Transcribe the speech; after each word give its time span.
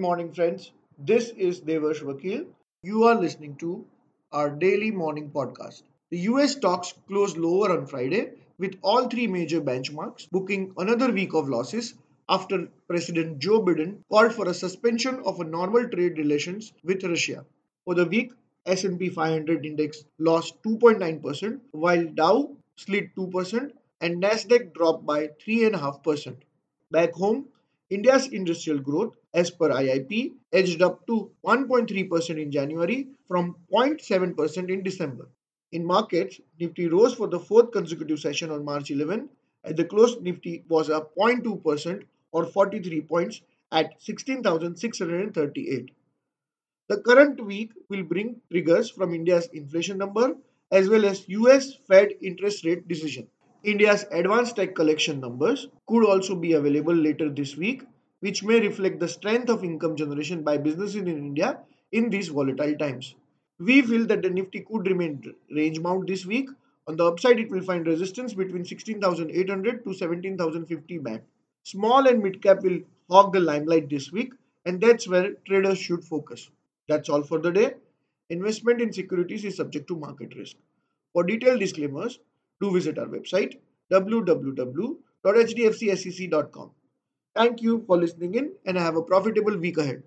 morning, 0.00 0.32
friends. 0.32 0.72
This 0.98 1.28
is 1.36 1.60
Devarsh 1.60 2.00
Vakil. 2.00 2.46
You 2.82 3.04
are 3.04 3.20
listening 3.20 3.56
to 3.56 3.84
our 4.32 4.48
daily 4.48 4.90
morning 4.90 5.30
podcast. 5.30 5.82
The 6.10 6.20
US 6.20 6.52
stocks 6.52 6.94
closed 7.06 7.36
lower 7.36 7.70
on 7.70 7.86
Friday 7.86 8.30
with 8.58 8.78
all 8.80 9.08
three 9.08 9.26
major 9.26 9.60
benchmarks 9.60 10.26
booking 10.30 10.72
another 10.78 11.12
week 11.12 11.34
of 11.34 11.50
losses 11.50 11.92
after 12.30 12.68
President 12.88 13.40
Joe 13.40 13.60
Biden 13.62 13.98
called 14.10 14.32
for 14.32 14.48
a 14.48 14.54
suspension 14.54 15.20
of 15.26 15.38
a 15.38 15.44
normal 15.44 15.86
trade 15.90 16.16
relations 16.16 16.72
with 16.82 17.04
Russia. 17.04 17.44
For 17.84 17.94
the 17.94 18.06
week, 18.06 18.32
S&P 18.64 19.10
500 19.10 19.66
index 19.66 20.04
lost 20.18 20.62
2.9% 20.62 21.60
while 21.72 22.06
Dow 22.06 22.56
slid 22.76 23.10
2% 23.16 23.70
and 24.00 24.22
Nasdaq 24.22 24.72
dropped 24.72 25.04
by 25.04 25.26
3.5%. 25.46 26.36
Back 26.90 27.12
home, 27.12 27.48
India's 27.90 28.28
industrial 28.28 28.78
growth, 28.78 29.16
as 29.34 29.50
per 29.50 29.70
IIP, 29.70 30.32
edged 30.52 30.82
up 30.82 31.06
to 31.06 31.30
1.3% 31.44 32.42
in 32.42 32.50
January 32.50 33.08
from 33.28 33.56
0.7% 33.72 34.70
in 34.70 34.82
December. 34.82 35.28
In 35.72 35.84
markets, 35.84 36.40
Nifty 36.58 36.88
rose 36.88 37.14
for 37.14 37.28
the 37.28 37.38
fourth 37.38 37.70
consecutive 37.70 38.18
session 38.18 38.50
on 38.50 38.64
March 38.64 38.90
11. 38.90 39.28
At 39.64 39.76
the 39.76 39.84
close, 39.84 40.20
Nifty 40.20 40.64
was 40.68 40.90
up 40.90 41.14
0.2% 41.16 42.02
or 42.32 42.46
43 42.46 43.00
points 43.02 43.42
at 43.70 44.00
16,638. 44.02 45.90
The 46.88 47.00
current 47.02 47.44
week 47.44 47.72
will 47.88 48.02
bring 48.02 48.40
triggers 48.50 48.90
from 48.90 49.14
India's 49.14 49.48
inflation 49.52 49.96
number 49.96 50.34
as 50.72 50.88
well 50.88 51.04
as 51.04 51.28
US 51.28 51.74
Fed 51.86 52.14
interest 52.20 52.64
rate 52.64 52.88
decision. 52.88 53.28
India's 53.62 54.06
advanced 54.10 54.56
tax 54.56 54.72
collection 54.74 55.20
numbers 55.20 55.68
could 55.86 56.04
also 56.04 56.34
be 56.34 56.54
available 56.54 56.94
later 56.94 57.28
this 57.28 57.56
week, 57.56 57.82
which 58.20 58.42
may 58.42 58.60
reflect 58.60 59.00
the 59.00 59.08
strength 59.08 59.48
of 59.48 59.64
income 59.64 59.96
generation 59.96 60.42
by 60.42 60.56
businesses 60.56 60.96
in 60.96 61.08
India 61.08 61.58
in 61.92 62.10
these 62.10 62.28
volatile 62.28 62.76
times. 62.76 63.14
We 63.58 63.82
feel 63.82 64.06
that 64.06 64.22
the 64.22 64.30
Nifty 64.30 64.60
could 64.60 64.86
remain 64.86 65.34
range 65.50 65.82
bound 65.82 66.08
this 66.08 66.24
week. 66.24 66.48
On 66.86 66.96
the 66.96 67.04
upside, 67.04 67.38
it 67.38 67.50
will 67.50 67.62
find 67.62 67.86
resistance 67.86 68.32
between 68.32 68.64
16,800 68.64 69.84
to 69.84 69.92
17,050 69.92 70.98
band. 70.98 71.20
Small 71.62 72.06
and 72.06 72.22
mid 72.22 72.42
cap 72.42 72.62
will 72.62 72.80
hog 73.10 73.32
the 73.32 73.40
limelight 73.40 73.90
this 73.90 74.10
week, 74.12 74.32
and 74.64 74.80
that's 74.80 75.06
where 75.06 75.34
traders 75.46 75.78
should 75.78 76.04
focus. 76.04 76.50
That's 76.88 77.08
all 77.08 77.22
for 77.22 77.38
the 77.38 77.52
day. 77.52 77.74
Investment 78.30 78.80
in 78.80 78.92
securities 78.92 79.44
is 79.44 79.56
subject 79.56 79.88
to 79.88 79.96
market 79.96 80.34
risk. 80.36 80.56
For 81.12 81.24
detailed 81.24 81.60
disclaimers, 81.60 82.18
do 82.60 82.70
visit 82.70 82.98
our 82.98 83.06
website 83.06 83.58
www.hdfcsec.com. 83.92 86.70
Thank 87.34 87.60
you 87.62 87.82
for 87.86 87.96
listening 87.96 88.34
in 88.36 88.52
and 88.64 88.76
have 88.76 88.94
a 88.96 89.02
profitable 89.02 89.56
week 89.56 89.78
ahead. 89.78 90.02